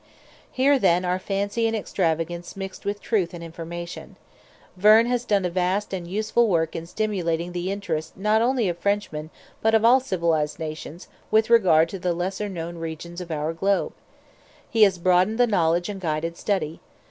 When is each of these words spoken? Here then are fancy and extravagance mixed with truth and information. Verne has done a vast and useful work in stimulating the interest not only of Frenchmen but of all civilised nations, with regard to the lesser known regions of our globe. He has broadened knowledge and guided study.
Here 0.51 0.79
then 0.79 1.05
are 1.05 1.19
fancy 1.19 1.67
and 1.67 1.75
extravagance 1.75 2.57
mixed 2.57 2.85
with 2.85 3.03
truth 3.03 3.35
and 3.35 3.43
information. 3.43 4.15
Verne 4.75 5.05
has 5.05 5.25
done 5.25 5.45
a 5.45 5.49
vast 5.51 5.93
and 5.93 6.07
useful 6.07 6.47
work 6.47 6.75
in 6.75 6.87
stimulating 6.87 7.51
the 7.51 7.71
interest 7.71 8.17
not 8.17 8.41
only 8.41 8.67
of 8.67 8.79
Frenchmen 8.79 9.29
but 9.61 9.75
of 9.75 9.85
all 9.85 9.99
civilised 9.99 10.57
nations, 10.57 11.07
with 11.29 11.51
regard 11.51 11.87
to 11.89 11.99
the 11.99 12.13
lesser 12.15 12.49
known 12.49 12.79
regions 12.79 13.21
of 13.21 13.29
our 13.29 13.53
globe. 13.53 13.93
He 14.67 14.81
has 14.81 14.97
broadened 14.97 15.47
knowledge 15.51 15.87
and 15.87 16.01
guided 16.01 16.35
study. 16.35 16.79